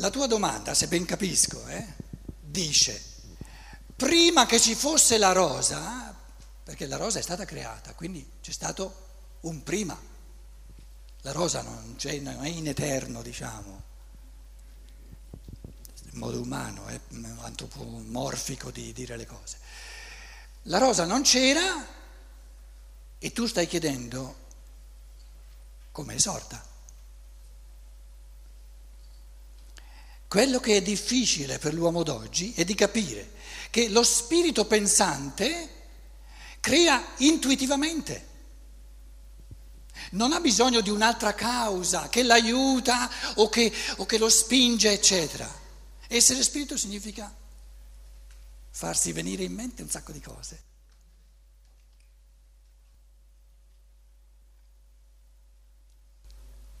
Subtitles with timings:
[0.00, 1.84] La tua domanda, se ben capisco, eh,
[2.40, 3.02] dice,
[3.96, 6.14] prima che ci fosse la rosa,
[6.62, 9.06] perché la rosa è stata creata, quindi c'è stato
[9.40, 10.00] un prima.
[11.22, 13.82] La rosa non, non è in eterno, diciamo,
[16.12, 17.00] in modo umano, è
[17.40, 19.58] antropomorfico di dire le cose.
[20.62, 21.86] La rosa non c'era
[23.18, 24.46] e tu stai chiedendo
[25.90, 26.76] come è sorta.
[30.28, 33.32] Quello che è difficile per l'uomo d'oggi è di capire
[33.70, 35.86] che lo spirito pensante
[36.60, 38.26] crea intuitivamente.
[40.10, 45.50] Non ha bisogno di un'altra causa che l'aiuta o che, o che lo spinge, eccetera.
[46.06, 47.34] Essere spirito significa
[48.70, 50.62] farsi venire in mente un sacco di cose.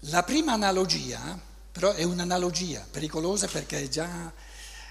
[0.02, 1.47] La prima analogia
[1.78, 4.32] però è un'analogia pericolosa perché già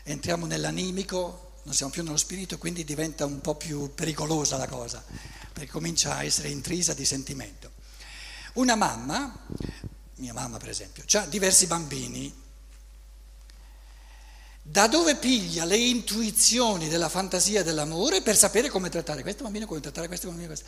[0.04, 5.04] entriamo nell'animico, non siamo più nello spirito, quindi diventa un po' più pericolosa la cosa,
[5.52, 7.74] perché comincia a essere intrisa di sentimento.
[8.54, 9.38] Una mamma,
[10.16, 12.34] mia mamma per esempio, ha diversi bambini,
[14.62, 19.82] da dove piglia le intuizioni della fantasia dell'amore per sapere come trattare questo bambino, come
[19.82, 20.66] trattare questo bambino, questo.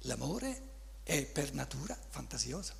[0.00, 0.65] L'amore
[1.06, 2.72] è per natura fantasioso.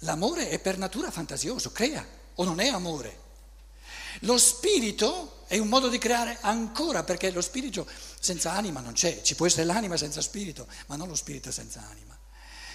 [0.00, 3.20] L'amore è per natura fantasioso, crea o non è amore.
[4.20, 7.88] Lo spirito è un modo di creare ancora, perché lo spirito
[8.20, 11.80] senza anima non c'è, ci può essere l'anima senza spirito, ma non lo spirito senza
[11.88, 12.18] anima.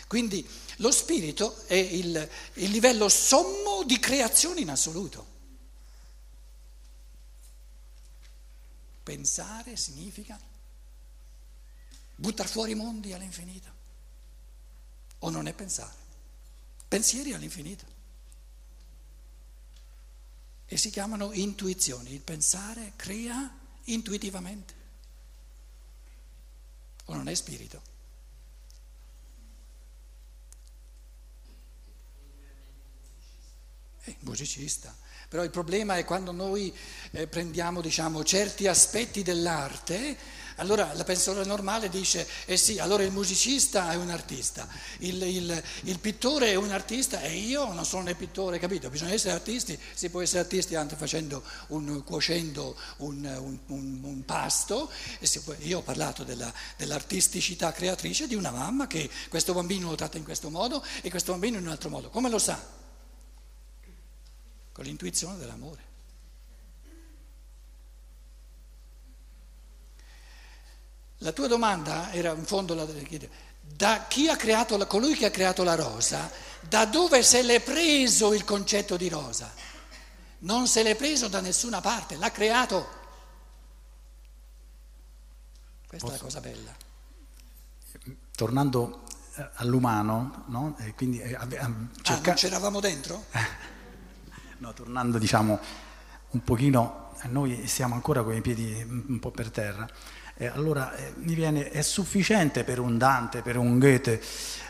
[0.08, 5.36] Quindi lo spirito è il, il livello sommo di creazione in assoluto.
[9.08, 10.38] Pensare significa
[12.14, 13.72] buttare fuori i mondi all'infinito.
[15.20, 15.96] O non è pensare?
[16.90, 17.86] Pensieri all'infinito.
[20.66, 22.12] E si chiamano intuizioni.
[22.12, 23.50] Il pensare crea
[23.86, 24.74] intuitivamente.
[27.06, 27.82] O non è spirito?
[34.00, 34.94] È musicista.
[35.30, 36.74] Però il problema è quando noi
[37.12, 40.16] eh, prendiamo diciamo, certi aspetti dell'arte,
[40.60, 44.68] allora la persona normale dice, eh sì, allora il musicista è un artista,
[45.00, 48.90] il, il, il pittore è un artista e io non sono né pittore, capito?
[48.90, 54.26] Bisogna essere artisti, si può essere artisti anche facendo un, cuocendo un, un, un, un
[54.26, 54.90] pasto.
[55.44, 60.18] Può, io ho parlato della, dell'artisticità creatrice di una mamma che questo bambino lo tratta
[60.18, 62.10] in questo modo e questo bambino in un altro modo.
[62.10, 62.86] Come lo sa?
[64.78, 65.86] Con l'intuizione dell'amore.
[71.22, 72.86] La tua domanda era in fondo la
[73.60, 78.34] da chi ha creato colui che ha creato la rosa, da dove se l'è preso
[78.34, 79.52] il concetto di rosa?
[80.40, 82.88] Non se l'è preso da nessuna parte, l'ha creato.
[85.88, 86.08] Questa Posso?
[86.08, 86.76] è la cosa bella.
[88.36, 89.02] Tornando
[89.56, 90.78] all'umano, no?
[90.96, 91.62] quindi, eh, cerca...
[91.62, 93.26] ah, non c'eravamo dentro?
[94.60, 95.60] No, tornando diciamo
[96.32, 99.88] un pochino, noi siamo ancora con i piedi un po' per terra.
[100.36, 104.20] Eh, allora eh, mi viene, è sufficiente per un Dante, per un Goethe,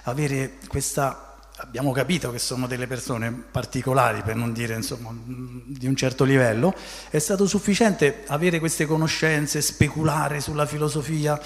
[0.03, 5.95] avere questa, abbiamo capito che sono delle persone particolari, per non dire insomma di un
[5.95, 6.75] certo livello,
[7.09, 11.39] è stato sufficiente avere queste conoscenze, speculare sulla filosofia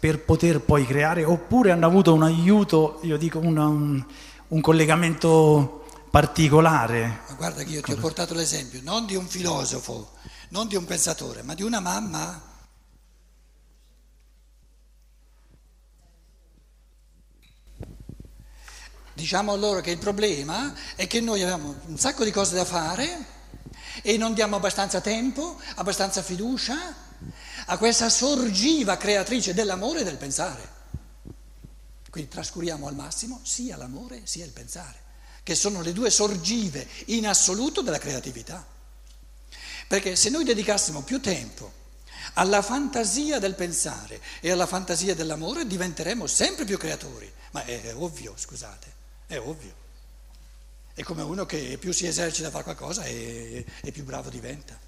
[0.00, 4.02] per poter poi creare, oppure hanno avuto un aiuto, io dico una, un,
[4.48, 5.81] un collegamento
[6.12, 7.22] particolare.
[7.26, 10.12] Ma guarda che io ti ho portato l'esempio non di un filosofo,
[10.50, 12.50] non di un pensatore, ma di una mamma.
[19.14, 23.26] Diciamo loro che il problema è che noi abbiamo un sacco di cose da fare
[24.02, 26.94] e non diamo abbastanza tempo, abbastanza fiducia
[27.66, 30.80] a questa sorgiva creatrice dell'amore e del pensare.
[32.10, 35.01] Quindi trascuriamo al massimo sia l'amore sia il pensare
[35.42, 38.64] che sono le due sorgive in assoluto della creatività.
[39.88, 41.80] Perché se noi dedicassimo più tempo
[42.34, 47.30] alla fantasia del pensare e alla fantasia dell'amore diventeremo sempre più creatori.
[47.50, 48.92] Ma è ovvio, scusate,
[49.26, 49.80] è ovvio.
[50.94, 54.78] È come uno che più si esercita a fare qualcosa e, e più bravo diventa.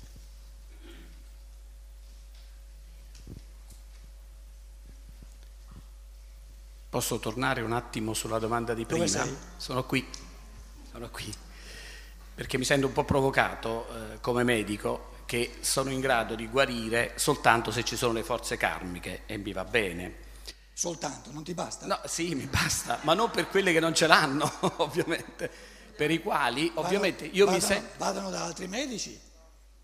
[6.89, 9.27] Posso tornare un attimo sulla domanda di prima?
[9.57, 10.07] Sono qui
[10.95, 11.35] sono qui
[12.37, 17.13] perché mi sento un po' provocato eh, come medico che sono in grado di guarire
[17.17, 20.23] soltanto se ci sono le forze karmiche e mi va bene.
[20.73, 21.87] Soltanto, non ti basta?
[21.87, 25.51] No, sì, mi basta, ma non per quelle che non ce l'hanno, ovviamente,
[25.97, 27.89] per i quali, ovviamente, io vadano, mi sento...
[27.97, 29.19] Vadano da altri medici.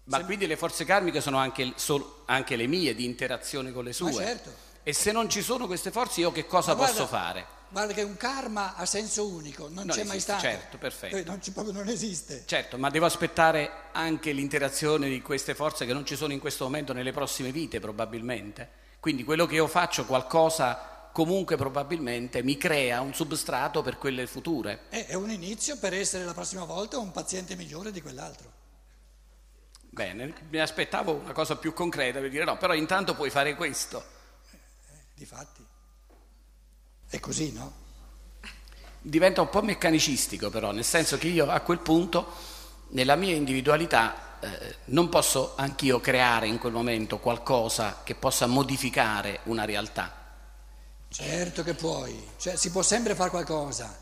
[0.04, 3.84] Ma Se- quindi le forze karmiche sono anche, sol- anche le mie di interazione con
[3.84, 4.12] le sue.
[4.12, 4.52] certo.
[4.82, 7.46] E se non ci sono queste forze, io che cosa Ma posso guarda- fare?
[7.70, 10.40] Guarda che un karma a senso unico, non, Non c'è mai esiste, stato.
[10.40, 11.16] certo, perfetto.
[11.16, 12.42] Eh, Non, proprio non esiste.
[12.44, 16.64] Certo, ma devo aspettare anche l'interazione di queste forze che non ci sono in questo
[16.64, 18.68] momento nelle prossime vite, probabilmente.
[18.98, 24.82] Quindi quello che io faccio, qualcosa comunque probabilmente mi crea un substrato per quelle future.
[24.90, 28.52] Eh, È un inizio per essere la prossima volta un paziente migliore di quell'altro.
[29.92, 34.04] Bene, mi aspettavo una cosa più concreta per dire no, però intanto puoi fare questo.
[35.14, 35.64] Difatti.
[37.10, 37.72] È così, no?
[39.02, 42.24] Diventa un po' meccanicistico però, nel senso che io a quel punto,
[42.90, 49.40] nella mia individualità, eh, non posso anch'io creare in quel momento qualcosa che possa modificare
[49.44, 50.14] una realtà.
[51.08, 53.98] Certo che puoi, cioè, si può sempre fare qualcosa,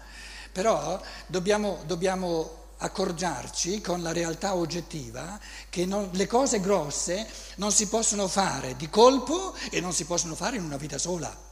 [0.52, 5.40] però dobbiamo, dobbiamo accorgiarci con la realtà oggettiva
[5.70, 7.26] che non- le cose grosse
[7.56, 11.48] non si possono fare di colpo e non si possono fare in una vita sola.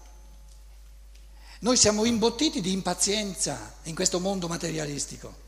[1.60, 5.44] Noi siamo imbottiti di impazienza in questo mondo materialistico.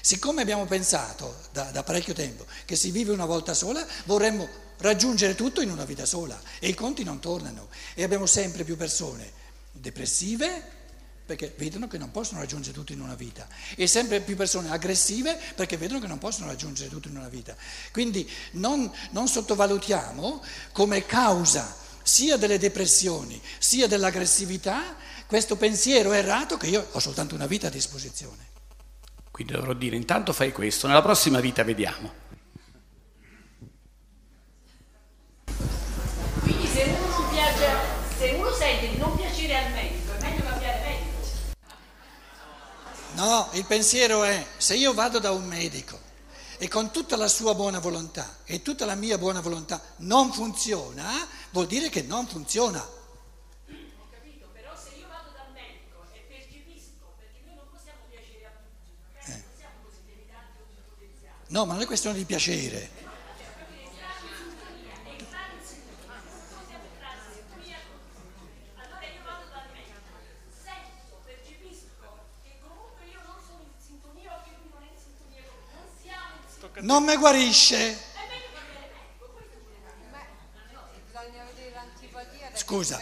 [0.00, 4.48] Siccome abbiamo pensato da, da parecchio tempo che si vive una volta sola, vorremmo
[4.78, 8.76] raggiungere tutto in una vita sola e i conti non tornano e abbiamo sempre più
[8.76, 9.32] persone
[9.72, 10.78] depressive
[11.26, 13.46] perché vedono che non possono raggiungere tutto in una vita
[13.76, 17.56] e sempre più persone aggressive perché vedono che non possono raggiungere tutto in una vita.
[17.90, 20.42] Quindi non, non sottovalutiamo
[20.72, 21.76] come causa
[22.10, 24.96] sia delle depressioni sia dell'aggressività
[25.26, 28.48] questo pensiero errato che io ho soltanto una vita a disposizione.
[29.30, 32.12] Quindi dovrò dire intanto fai questo, nella prossima vita vediamo.
[36.40, 37.68] Quindi se uno, non piace,
[38.18, 41.28] se uno sente di non piacere al medico, è meglio cambiare medico.
[43.14, 46.08] No, il pensiero è se io vado da un medico
[46.62, 51.08] e con tutta la sua buona volontà e tutta la mia buona volontà non funziona,
[51.50, 52.80] vuol dire che non funziona.
[52.80, 58.46] Ho capito, però se io vado dal medico e percepisco, perché noi non possiamo piacere
[58.46, 61.36] a tutti, magari non siamo così deliranti o così potenziali.
[61.48, 63.08] No, ma non è questione di piacere.
[68.76, 69.48] Allora io vado
[82.70, 83.00] Scusa,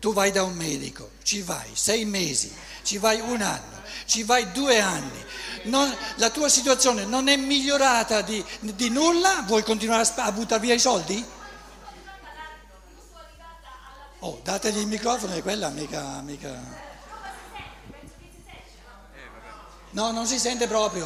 [0.00, 2.50] tu vai da un medico, ci vai sei mesi,
[2.84, 5.22] ci vai un anno, ci vai due anni,
[5.64, 10.62] non- la tua situazione non è migliorata di, di nulla, vuoi continuare a, a buttare
[10.62, 11.22] via i soldi?
[14.20, 16.58] Oh, dategli il microfono e quella mica, mica...
[19.90, 21.04] No, non si sente proprio.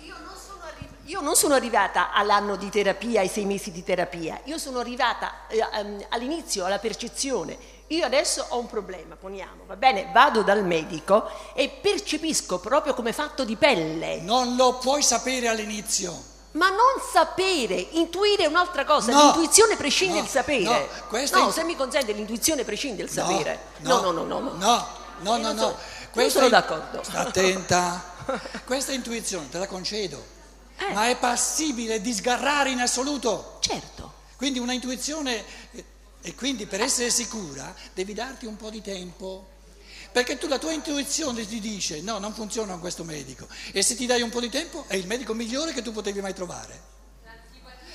[0.00, 3.84] Io non, sono arri- io non sono arrivata all'anno di terapia, ai sei mesi di
[3.84, 7.74] terapia, io sono arrivata eh, ehm, all'inizio alla percezione.
[7.88, 10.10] Io adesso ho un problema, poniamo, va bene?
[10.12, 14.20] Vado dal medico e percepisco proprio come fatto di pelle.
[14.20, 16.34] Non lo puoi sapere all'inizio.
[16.52, 20.62] Ma non sapere, intuire è un'altra cosa, No, l'intuizione prescinde no, dal sapere.
[20.64, 23.60] no, no è- se mi consente, l'intuizione prescinde dal sapere.
[23.80, 24.40] No, no, no, no.
[24.40, 24.50] no.
[24.50, 24.86] no, no,
[25.18, 25.60] no, non no.
[25.60, 25.76] sono-
[26.14, 27.02] non sono in- d'accordo.
[27.04, 28.14] Sta attenta.
[28.66, 30.34] Questa intuizione te la concedo,
[30.78, 30.92] Eh.
[30.92, 33.58] ma è passibile di sgarrare in assoluto.
[33.60, 34.12] Certo.
[34.36, 35.84] Quindi una intuizione, eh,
[36.20, 39.54] e quindi per essere sicura devi darti un po' di tempo.
[40.12, 43.46] Perché tu la tua intuizione ti dice no, non funziona con questo medico.
[43.72, 46.20] E se ti dai un po' di tempo è il medico migliore che tu potevi
[46.20, 46.94] mai trovare.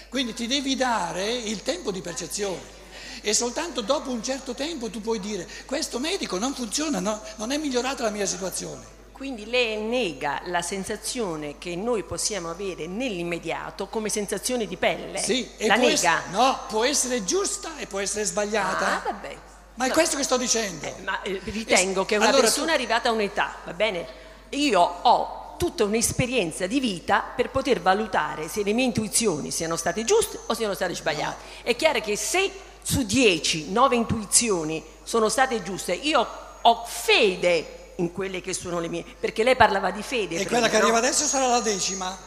[0.09, 2.79] Quindi ti devi dare il tempo di percezione.
[3.21, 7.51] E soltanto dopo un certo tempo tu puoi dire questo medico non funziona, no, non
[7.51, 8.99] è migliorata la mia situazione.
[9.21, 15.19] Quindi lei nega la sensazione che noi possiamo avere nell'immediato come sensazione di pelle.
[15.19, 15.93] Sì, la nega.
[15.93, 18.87] essere- no, può essere giusta e può essere sbagliata.
[18.87, 19.37] Ah, vabbè.
[19.75, 20.87] Ma è questo che sto dicendo.
[20.87, 24.07] Eh, ma eh, ritengo che una Allora persona tu- arrivata a un'età, va bene?
[24.49, 30.03] Io ho tutta un'esperienza di vita per poter valutare se le mie intuizioni siano state
[30.03, 31.61] giuste o siano state sbagliate.
[31.61, 32.51] È chiaro che se
[32.81, 36.27] su 10, 9 intuizioni sono state giuste, io
[36.59, 40.37] ho fede in quelle che sono le mie, perché lei parlava di fede.
[40.37, 40.83] E quella che no?
[40.83, 42.17] arriva adesso sarà la decima.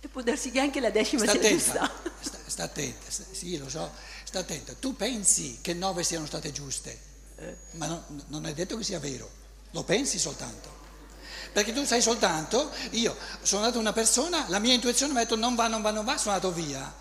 [0.00, 1.92] E può darsi che anche la decima Sta sia attenta, giusta.
[2.20, 3.90] sta, sta attenta, sta- sì lo so,
[4.24, 4.74] sta attenta.
[4.74, 7.00] Tu pensi che nove siano state giuste,
[7.36, 7.56] Eh.
[7.72, 9.28] ma no- non è detto che sia vero,
[9.70, 10.82] lo pensi soltanto.
[11.52, 15.36] Perché tu sai soltanto, io sono andato una persona, la mia intuizione mi ha detto
[15.36, 16.92] non va, non va, non va, sono andato via.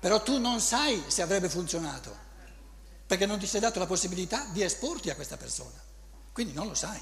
[0.00, 2.14] Però tu non sai se avrebbe funzionato,
[3.06, 5.86] perché non ti sei dato la possibilità di esporti a questa persona.
[6.38, 7.00] Quindi non lo sai.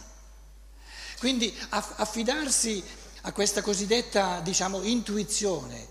[1.18, 2.82] Quindi affidarsi
[3.22, 5.88] a questa cosiddetta, diciamo, intuizione,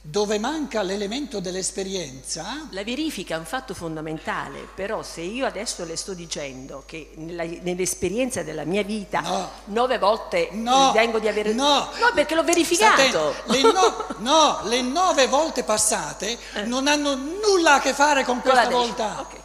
[0.00, 2.66] dove manca l'elemento dell'esperienza.
[2.70, 7.44] La verifica è un fatto fondamentale, però se io adesso le sto dicendo che nella,
[7.44, 9.50] nell'esperienza della mia vita No.
[9.66, 11.52] nove volte No, ritengo di avere...
[11.52, 13.32] no, no perché l'ho verificato.
[13.34, 18.40] State- Le no, no, le nove volte passate non hanno nulla a che fare con
[18.40, 19.20] questa volta.
[19.20, 19.37] Ok, vabbè.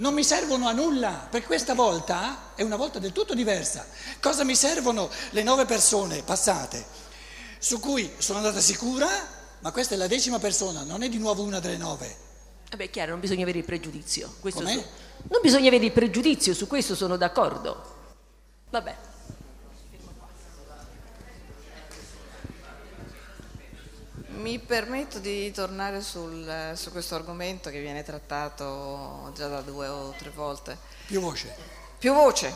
[0.00, 3.86] Non mi servono a nulla, perché questa volta è una volta del tutto diversa.
[4.18, 6.82] Cosa mi servono le nove persone passate,
[7.58, 9.06] su cui sono andata sicura,
[9.58, 12.16] ma questa è la decima persona, non è di nuovo una delle nove.
[12.70, 14.36] Vabbè, è chiaro, non bisogna avere il pregiudizio.
[14.40, 14.84] Questo su-
[15.28, 17.96] Non bisogna avere il pregiudizio, su questo sono d'accordo.
[18.70, 18.96] Vabbè.
[24.40, 30.14] Mi permetto di tornare sul- su questo argomento che viene trattato già da due o
[30.16, 30.78] tre volte.
[31.06, 31.54] Più voce.
[31.98, 32.50] Più voce.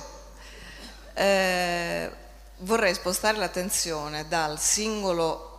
[1.13, 2.11] Eh,
[2.59, 5.51] vorrei spostare l'attenzione dal singolo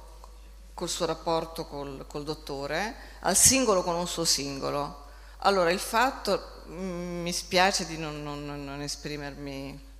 [0.73, 5.03] col suo rapporto col, col dottore al singolo con un suo singolo.
[5.39, 9.93] Allora, il fatto, mm, mi spiace di non- non- non esprimermi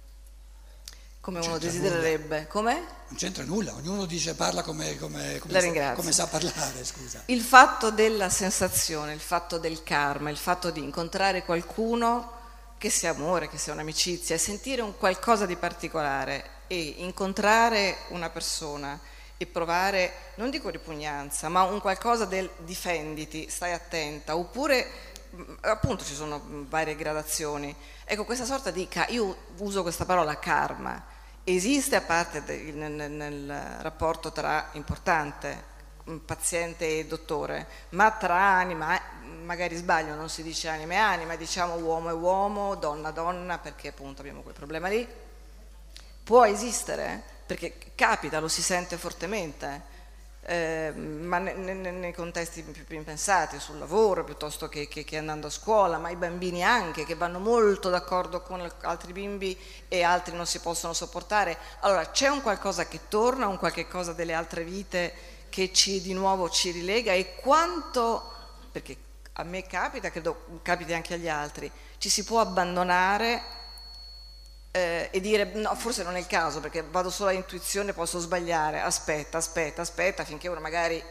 [1.25, 2.45] come uno desidererebbe.
[2.45, 2.75] Com'è?
[2.75, 7.23] Non c'entra nulla, ognuno dice parla come, come- come sa, come sa parlare, scusa.
[7.25, 12.31] Il fatto della sensazione, il fatto del karma, il fatto di incontrare qualcuno
[12.77, 18.29] che sia amore, che sia un'amicizia, e sentire un qualcosa di particolare e incontrare una
[18.29, 18.99] persona
[19.35, 25.13] e provare, non dico ripugnanza, ma un qualcosa del difenditi, stai attenta, oppure
[25.61, 26.39] appunto ci sono
[26.69, 27.75] varie gradazioni.
[28.03, 31.13] Ecco, questa sorta di, io uso questa parola karma,
[31.45, 35.73] esiste a parte de- nel, nel- rapporto tra importante
[36.09, 38.99] mm, paziente e dottore, ma tra anima,
[39.43, 43.57] magari sbaglio, non si dice anima e anima, diciamo uomo e uomo, donna e donna,
[43.59, 45.07] perché appunto abbiamo quel problema lì,
[46.23, 49.93] può esistere, perché capita, lo si sente fortemente,
[50.47, 55.03] eh, ma ne- ne- ne- nei contesti più, più impensati, sul lavoro piuttosto che, che-
[55.03, 59.11] che andando a scuola, ma i bambini anche che vanno molto d'accordo con al- altri
[59.11, 61.57] bimbi e altri non si possono sopportare.
[61.79, 65.13] Allora c'è un qualcosa che torna, un qualche cosa delle altre vite
[65.49, 68.31] che ci di nuovo ci rilega e quanto,
[68.71, 68.97] perché
[69.33, 73.41] a me capita, credo capiti anche agli altri, ci si può abbandonare
[74.75, 78.19] eh, e dire no, forse non è il caso perché vado solo a intuizione, posso
[78.19, 81.01] sbagliare, aspetta, aspetta, aspetta finché uno magari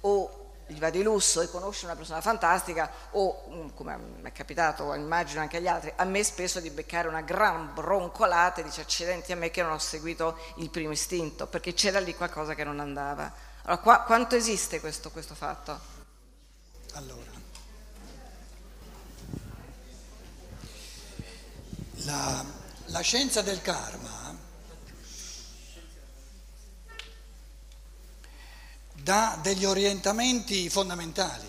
[0.00, 4.32] o gli va di lusso e conosce una persona fantastica o mm, come mi è
[4.32, 8.80] capitato, immagino anche agli altri, a me spesso di beccare una gran broncolata e dice
[8.80, 12.64] accidenti a me che non ho seguito il primo istinto perché c'era lì qualcosa che
[12.64, 13.32] non andava.
[13.62, 15.78] Allora, qua- quanto esiste questo, questo fatto?
[16.94, 17.30] Allora,
[22.04, 24.38] la, la scienza del karma
[28.94, 31.46] dà degli orientamenti fondamentali,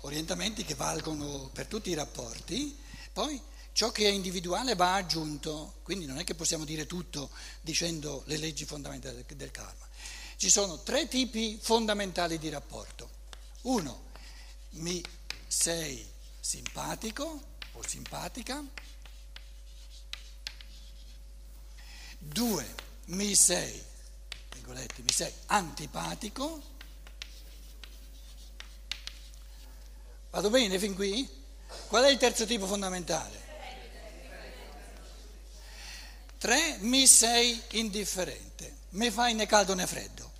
[0.00, 2.76] orientamenti che valgono per tutti i rapporti,
[3.12, 3.40] poi
[3.72, 8.36] ciò che è individuale va aggiunto, quindi non è che possiamo dire tutto dicendo le
[8.36, 9.86] leggi fondamentali del- karma.
[10.36, 13.10] Ci sono tre tipi fondamentali di rapporto.
[13.62, 14.06] Uno,
[14.70, 15.02] mi
[15.46, 16.04] sei
[16.40, 18.64] simpatico o simpatica.
[22.18, 22.74] Due,
[23.06, 23.82] mi sei,
[24.52, 26.62] virgolette, mi sei antipatico.
[30.30, 31.28] Vado bene fin qui?
[31.86, 33.46] Qual è il terzo tipo fondamentale?
[36.38, 40.32] Tre, mi sei indifferente, mi fai né caldo né freddo.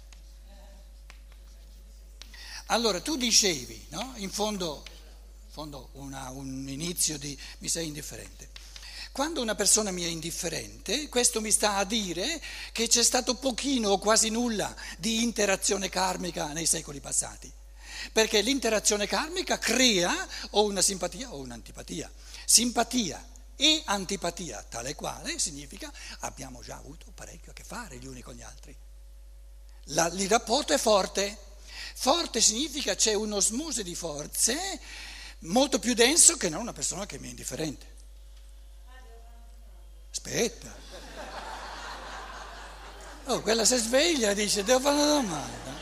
[2.66, 4.12] Allora tu dicevi, no?
[4.16, 4.84] in fondo,
[5.46, 8.48] in fondo una- un inizio di mi sei indifferente.
[9.18, 13.90] Quando una persona mi è indifferente, questo mi sta a dire che c'è stato pochino
[13.90, 17.52] o quasi nulla di interazione karmica nei secoli passati.
[18.12, 20.14] Perché l'interazione karmica crea
[20.50, 22.08] o una simpatia o un'antipatia.
[22.44, 28.22] Simpatia e antipatia, tale quale significa abbiamo già avuto parecchio a che fare gli uni
[28.22, 28.72] con gli altri.
[29.86, 31.36] La- il rapporto è forte.
[31.94, 34.78] Forte significa c'è un'osmose di forze
[35.40, 37.96] molto più denso che non una persona che mi è indifferente.
[40.48, 40.76] Aspetta.
[43.26, 45.76] Oh, quella si sveglia e dice devo fare una domanda.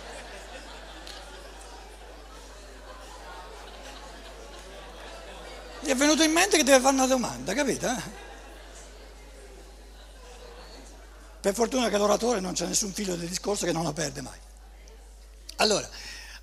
[5.80, 8.24] Gli è venuto in mente che deve fare una domanda, capito?
[11.46, 14.36] per fortuna che l'oratore non c'è nessun figlio del discorso che non lo perde mai.
[15.58, 15.88] Allora,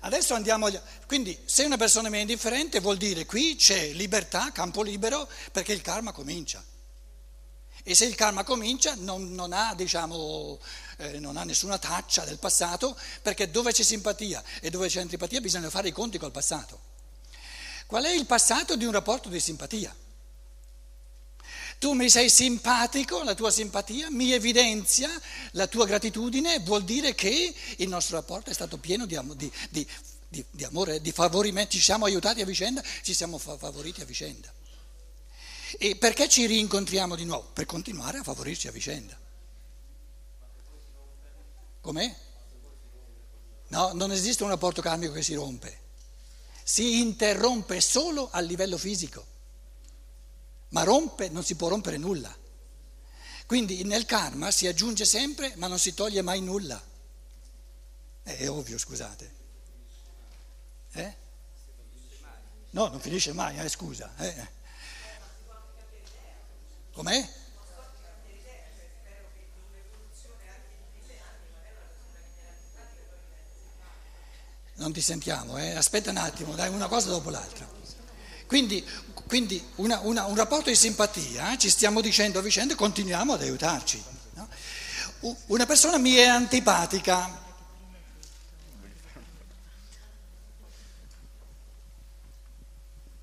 [0.00, 0.64] adesso andiamo...
[0.64, 0.80] Agli...
[1.06, 5.74] Quindi se una persona mi è indifferente vuol dire qui c'è libertà, campo libero, perché
[5.74, 6.64] il karma comincia.
[7.86, 10.58] E se il karma comincia non, non, ha, diciamo,
[10.96, 15.42] eh, non, ha, nessuna traccia del passato, perché dove c'è simpatia e dove c'è antipatia
[15.42, 16.80] bisogna fare i conti col passato.
[17.86, 19.94] Qual è il passato di un rapporto di simpatia?
[21.78, 25.10] Tu mi sei simpatico, la tua simpatia mi evidenzia
[25.50, 29.86] la tua gratitudine, vuol dire che il nostro rapporto è stato pieno di, di,
[30.26, 34.50] di, di amore, di favorimento, ci siamo aiutati a vicenda, ci siamo favoriti a vicenda.
[35.78, 37.50] E perché ci rincontriamo di nuovo?
[37.52, 39.18] Per continuare a favorirci a vicenda.
[41.80, 42.16] Com'è?
[43.68, 45.80] No, non esiste un rapporto karmico che si rompe.
[46.62, 49.26] Si interrompe solo a livello fisico.
[50.68, 52.34] Ma rompe, non si può rompere nulla.
[53.46, 56.82] Quindi nel karma si aggiunge sempre, ma non si toglie mai nulla.
[58.22, 59.34] È ovvio, scusate.
[60.92, 61.16] Eh?
[62.70, 64.14] No, non finisce mai, eh, scusa.
[64.16, 64.62] Eh.
[66.94, 67.28] Com'è?
[74.76, 75.74] Non ti sentiamo, eh?
[75.74, 77.66] aspetta un attimo, dai una cosa dopo l'altra.
[78.46, 78.84] Quindi,
[79.26, 81.58] quindi una, una, un rapporto di simpatia, eh?
[81.58, 84.02] ci stiamo dicendo a vicenda e continuiamo ad aiutarci.
[84.34, 84.48] No?
[85.46, 87.42] Una persona mi è antipatica.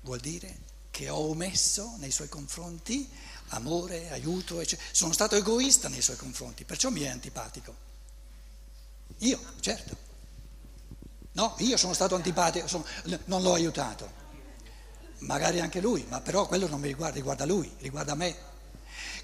[0.00, 0.58] Vuol dire
[0.90, 3.08] che ho omesso nei suoi confronti
[3.52, 4.88] amore, aiuto, eccetera.
[4.92, 7.74] sono stato egoista nei suoi confronti, perciò mi è antipatico.
[9.18, 10.10] Io, certo.
[11.32, 12.84] No, io sono stato antipatico, sono,
[13.26, 14.20] non l'ho aiutato.
[15.18, 18.50] Magari anche lui, ma però quello non mi riguarda, riguarda lui, riguarda me.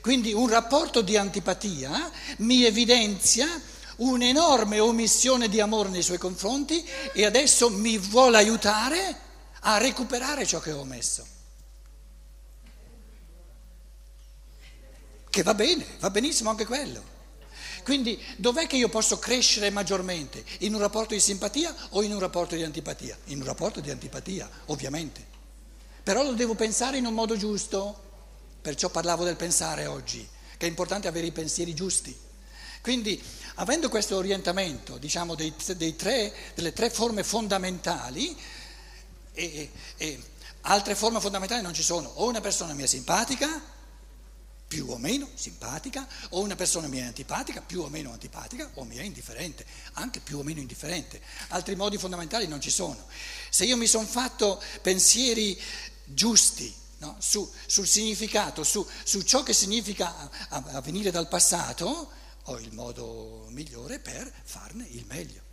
[0.01, 3.47] Quindi un rapporto di antipatia mi evidenzia
[3.97, 9.27] un'enorme omissione di amore nei suoi confronti e adesso mi vuole aiutare
[9.61, 11.38] a recuperare ciò che ho omesso.
[15.39, 17.17] Che va bene, va benissimo anche quello.
[17.85, 20.45] Quindi dov'è che io posso crescere maggiormente?
[20.59, 23.17] In un rapporto di simpatia o in un rapporto di antipatia?
[23.27, 25.25] In un rapporto di antipatia, ovviamente.
[26.03, 28.03] Però lo devo pensare in un modo giusto,
[28.61, 32.17] perciò parlavo del pensare oggi, che è importante avere i pensieri giusti.
[32.83, 33.23] Quindi,
[33.57, 38.37] avendo questo orientamento, diciamo, dei, dei tre, delle tre forme fondamentali,
[39.33, 40.23] e, e
[40.63, 43.77] altre forme fondamentali non ci sono, o una persona mi è simpatica,
[44.69, 48.85] più o meno simpatica, o una persona mi è antipatica, più o meno antipatica, o
[48.85, 51.21] mi è indifferente, anche più o meno indifferente.
[51.49, 53.07] Altri modi fondamentali non ci sono.
[53.49, 55.59] Se io mi sono fatto pensieri
[56.05, 62.11] giusti no, su, sul significato, su, su, ciò che significa avvenire dal passato,
[62.45, 65.48] ho il modo migliore per farne il meglio.